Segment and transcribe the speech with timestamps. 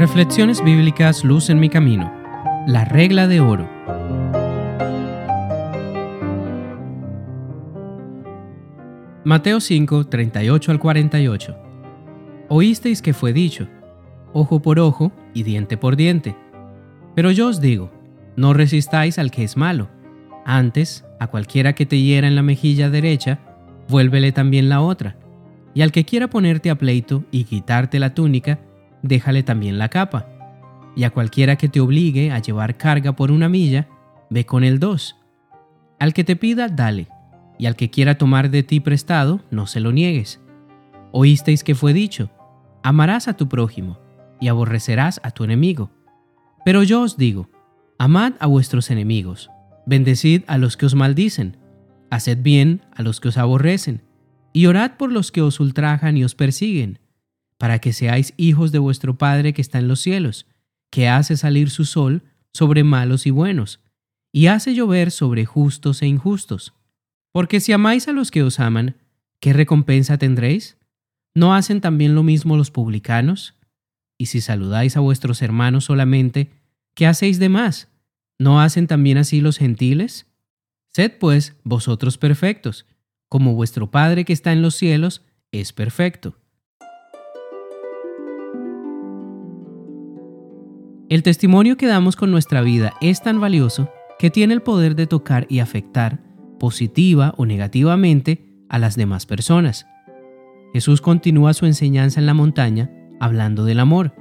[0.00, 2.10] Reflexiones bíblicas Luz en mi camino.
[2.66, 3.68] La regla de oro.
[9.24, 11.54] Mateo 5, 38 al 48.
[12.48, 13.68] Oísteis que fue dicho,
[14.32, 16.34] ojo por ojo y diente por diente.
[17.14, 17.90] Pero yo os digo,
[18.36, 19.90] no resistáis al que es malo.
[20.46, 23.38] Antes, a cualquiera que te hiera en la mejilla derecha,
[23.86, 25.18] vuélvele también la otra.
[25.74, 28.58] Y al que quiera ponerte a pleito y quitarte la túnica,
[29.02, 30.28] déjale también la capa.
[30.96, 33.88] Y a cualquiera que te obligue a llevar carga por una milla,
[34.30, 35.16] ve con el dos.
[35.98, 37.08] Al que te pida, dale,
[37.58, 40.40] y al que quiera tomar de ti prestado, no se lo niegues.
[41.12, 42.30] Oísteis que fue dicho,
[42.82, 43.98] amarás a tu prójimo,
[44.40, 45.90] y aborrecerás a tu enemigo.
[46.64, 47.48] Pero yo os digo,
[47.98, 49.50] amad a vuestros enemigos,
[49.86, 51.58] bendecid a los que os maldicen,
[52.10, 54.02] haced bien a los que os aborrecen,
[54.52, 56.98] y orad por los que os ultrajan y os persiguen
[57.60, 60.46] para que seáis hijos de vuestro Padre que está en los cielos,
[60.90, 62.22] que hace salir su sol
[62.54, 63.80] sobre malos y buenos,
[64.32, 66.72] y hace llover sobre justos e injustos.
[67.32, 68.96] Porque si amáis a los que os aman,
[69.40, 70.78] ¿qué recompensa tendréis?
[71.34, 73.54] ¿No hacen también lo mismo los publicanos?
[74.16, 76.48] Y si saludáis a vuestros hermanos solamente,
[76.94, 77.88] ¿qué hacéis de más?
[78.38, 80.26] ¿No hacen también así los gentiles?
[80.88, 82.86] Sed pues vosotros perfectos,
[83.30, 86.34] como vuestro Padre que está en los cielos es perfecto.
[91.08, 95.06] El testimonio que damos con nuestra vida es tan valioso que tiene el poder de
[95.06, 96.20] tocar y afectar,
[96.58, 99.86] positiva o negativamente, a las demás personas.
[100.72, 104.12] Jesús continúa su enseñanza en la montaña hablando del amor,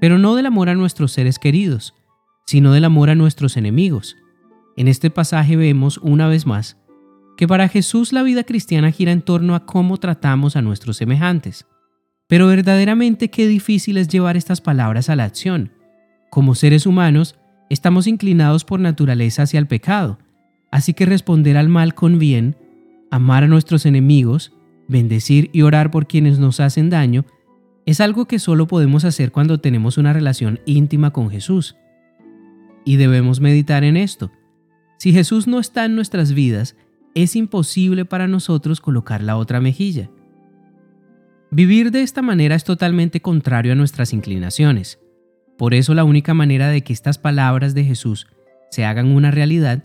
[0.00, 1.94] pero no del amor a nuestros seres queridos,
[2.46, 4.16] sino del amor a nuestros enemigos.
[4.76, 6.80] En este pasaje vemos una vez más
[7.40, 11.66] que para Jesús la vida cristiana gira en torno a cómo tratamos a nuestros semejantes.
[12.28, 15.72] Pero verdaderamente qué difícil es llevar estas palabras a la acción
[16.30, 17.36] como seres humanos,
[17.68, 20.18] estamos inclinados por naturaleza hacia el pecado,
[20.70, 22.56] así que responder al mal con bien,
[23.10, 24.52] amar a nuestros enemigos,
[24.86, 27.24] bendecir y orar por quienes nos hacen daño,
[27.84, 31.74] es algo que solo podemos hacer cuando tenemos una relación íntima con Jesús.
[32.84, 34.30] Y debemos meditar en esto.
[34.98, 36.76] Si Jesús no está en nuestras vidas,
[37.14, 40.10] es imposible para nosotros colocar la otra mejilla.
[41.50, 45.00] Vivir de esta manera es totalmente contrario a nuestras inclinaciones.
[45.58, 48.28] Por eso la única manera de que estas palabras de Jesús
[48.70, 49.84] se hagan una realidad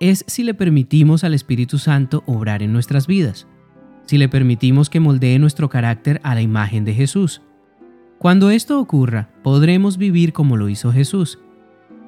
[0.00, 3.46] es si le permitimos al Espíritu Santo obrar en nuestras vidas,
[4.04, 7.42] si le permitimos que moldee nuestro carácter a la imagen de Jesús.
[8.18, 11.38] Cuando esto ocurra, podremos vivir como lo hizo Jesús.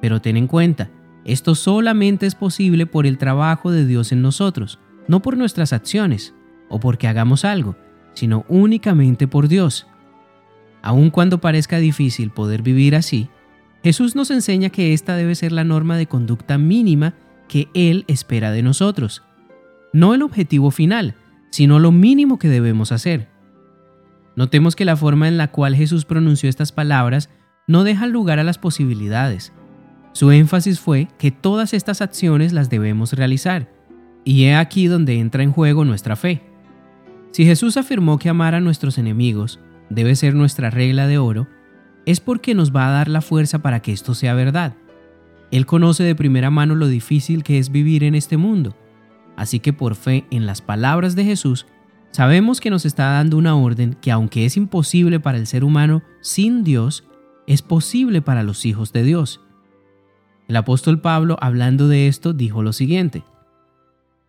[0.01, 0.89] Pero ten en cuenta,
[1.25, 6.35] esto solamente es posible por el trabajo de Dios en nosotros, no por nuestras acciones
[6.69, 7.75] o porque hagamos algo,
[8.13, 9.87] sino únicamente por Dios.
[10.83, 13.29] Aun cuando parezca difícil poder vivir así,
[13.83, 17.15] Jesús nos enseña que esta debe ser la norma de conducta mínima
[17.47, 19.23] que Él espera de nosotros.
[19.93, 21.15] No el objetivo final,
[21.49, 23.29] sino lo mínimo que debemos hacer.
[24.35, 27.29] Notemos que la forma en la cual Jesús pronunció estas palabras
[27.67, 29.53] no deja lugar a las posibilidades.
[30.15, 33.69] Su énfasis fue que todas estas acciones las debemos realizar,
[34.23, 36.41] y he aquí donde entra en juego nuestra fe.
[37.31, 39.59] Si Jesús afirmó que amar a nuestros enemigos
[39.89, 41.49] debe ser nuestra regla de oro,
[42.05, 44.77] es porque nos va a dar la fuerza para que esto sea verdad.
[45.51, 48.73] Él conoce de primera mano lo difícil que es vivir en este mundo,
[49.35, 51.65] así que por fe en las palabras de Jesús,
[52.11, 56.03] sabemos que nos está dando una orden que aunque es imposible para el ser humano
[56.21, 57.03] sin Dios,
[57.47, 59.44] es posible para los hijos de Dios.
[60.47, 63.23] El apóstol Pablo, hablando de esto, dijo lo siguiente,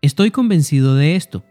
[0.03, 1.45] Estoy convencido de esto,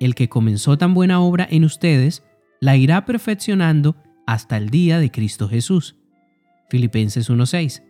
[0.00, 2.24] el que comenzó tan buena obra en ustedes,
[2.60, 3.96] la irá perfeccionando
[4.26, 5.96] hasta el día de Cristo Jesús.
[6.68, 7.82] Filipenses 1:6.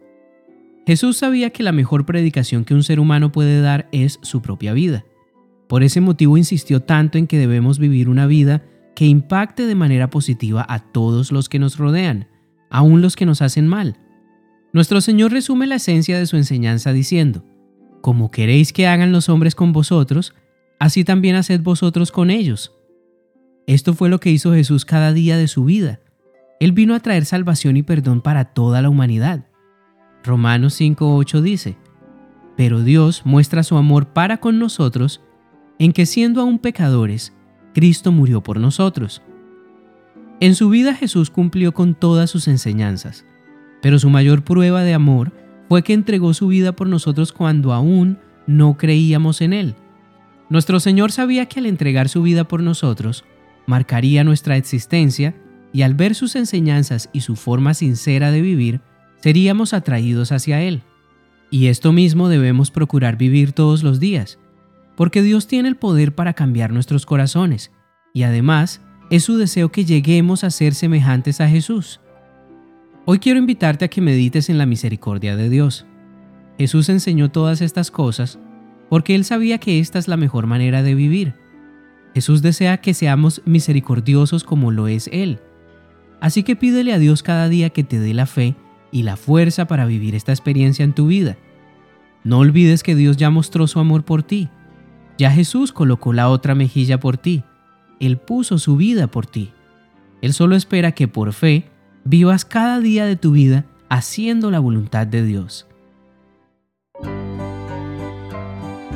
[0.87, 4.73] Jesús sabía que la mejor predicación que un ser humano puede dar es su propia
[4.73, 5.05] vida.
[5.69, 8.63] Por ese motivo insistió tanto en que debemos vivir una vida
[8.95, 12.29] que impacte de manera positiva a todos los que nos rodean,
[12.71, 13.99] aun los que nos hacen mal.
[14.73, 17.45] Nuestro Señor resume la esencia de su enseñanza diciendo,
[18.03, 20.35] Como queréis que hagan los hombres con vosotros,
[20.79, 22.75] así también haced vosotros con ellos.
[23.67, 26.01] Esto fue lo que hizo Jesús cada día de su vida.
[26.61, 29.47] Él vino a traer salvación y perdón para toda la humanidad.
[30.25, 31.77] Romanos 5.8 dice,
[32.57, 35.23] Pero Dios muestra su amor para con nosotros
[35.79, 37.33] en que siendo aún pecadores,
[37.73, 39.23] Cristo murió por nosotros.
[40.41, 43.25] En su vida Jesús cumplió con todas sus enseñanzas,
[43.83, 45.33] pero su mayor prueba de amor
[45.69, 49.77] fue que entregó su vida por nosotros cuando aún no creíamos en Él.
[50.49, 53.25] Nuestro Señor sabía que al entregar su vida por nosotros,
[53.67, 55.35] marcaría nuestra existencia
[55.73, 58.81] y al ver sus enseñanzas y su forma sincera de vivir,
[59.21, 60.83] seríamos atraídos hacia Él.
[61.51, 64.39] Y esto mismo debemos procurar vivir todos los días,
[64.97, 67.71] porque Dios tiene el poder para cambiar nuestros corazones,
[68.15, 68.81] y además
[69.11, 72.01] es su deseo que lleguemos a ser semejantes a Jesús.
[73.11, 75.87] Hoy quiero invitarte a que medites en la misericordia de Dios.
[76.59, 78.39] Jesús enseñó todas estas cosas
[78.91, 81.35] porque Él sabía que esta es la mejor manera de vivir.
[82.13, 85.39] Jesús desea que seamos misericordiosos como lo es Él.
[86.21, 88.57] Así que pídele a Dios cada día que te dé la fe
[88.93, 91.39] y la fuerza para vivir esta experiencia en tu vida.
[92.25, 94.51] No olvides que Dios ya mostró su amor por ti.
[95.17, 97.43] Ya Jesús colocó la otra mejilla por ti.
[98.01, 99.55] Él puso su vida por ti.
[100.21, 101.71] Él solo espera que por fe
[102.09, 105.67] vivas cada día de tu vida haciendo la voluntad de Dios.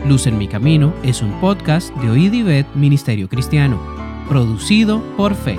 [0.08, 3.78] Luz en mi camino es un podcast de Oíd Ministerio Cristiano,
[4.28, 5.58] producido por Fe.